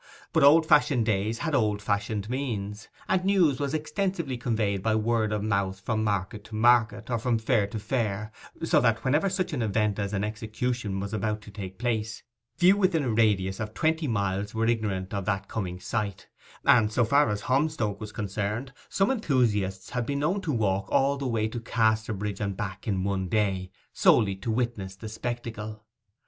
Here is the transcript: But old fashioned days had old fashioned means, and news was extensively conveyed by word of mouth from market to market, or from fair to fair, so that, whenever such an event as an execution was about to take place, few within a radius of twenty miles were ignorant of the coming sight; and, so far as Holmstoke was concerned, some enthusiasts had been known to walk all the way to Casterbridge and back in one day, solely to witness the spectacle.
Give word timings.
But 0.33 0.41
old 0.41 0.65
fashioned 0.65 1.05
days 1.05 1.37
had 1.45 1.53
old 1.53 1.79
fashioned 1.79 2.27
means, 2.27 2.87
and 3.07 3.23
news 3.23 3.59
was 3.59 3.75
extensively 3.75 4.35
conveyed 4.35 4.81
by 4.81 4.95
word 4.95 5.31
of 5.31 5.43
mouth 5.43 5.79
from 5.79 6.03
market 6.03 6.43
to 6.45 6.55
market, 6.55 7.11
or 7.11 7.19
from 7.19 7.37
fair 7.37 7.67
to 7.67 7.77
fair, 7.77 8.31
so 8.63 8.81
that, 8.81 9.03
whenever 9.03 9.29
such 9.29 9.53
an 9.53 9.61
event 9.61 9.99
as 9.99 10.11
an 10.11 10.23
execution 10.23 10.99
was 10.99 11.13
about 11.13 11.39
to 11.41 11.51
take 11.51 11.77
place, 11.77 12.23
few 12.57 12.75
within 12.77 13.03
a 13.03 13.11
radius 13.13 13.59
of 13.59 13.75
twenty 13.75 14.07
miles 14.07 14.55
were 14.55 14.65
ignorant 14.65 15.13
of 15.13 15.25
the 15.25 15.37
coming 15.47 15.79
sight; 15.79 16.27
and, 16.65 16.91
so 16.91 17.05
far 17.05 17.29
as 17.29 17.41
Holmstoke 17.41 18.01
was 18.01 18.11
concerned, 18.11 18.73
some 18.89 19.11
enthusiasts 19.11 19.91
had 19.91 20.07
been 20.07 20.21
known 20.21 20.41
to 20.41 20.51
walk 20.51 20.91
all 20.91 21.15
the 21.15 21.27
way 21.27 21.47
to 21.47 21.59
Casterbridge 21.59 22.41
and 22.41 22.57
back 22.57 22.87
in 22.87 23.03
one 23.03 23.27
day, 23.29 23.69
solely 23.93 24.35
to 24.37 24.49
witness 24.49 24.95
the 24.95 25.07
spectacle. 25.07 25.85